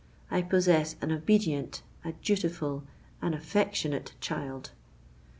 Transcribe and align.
I 0.31 0.41
possess 0.41 0.95
an 0.99 1.11
obedient—a 1.11 2.13
dutiful—an 2.23 3.35
affectionate 3.35 4.13
child! 4.19 4.71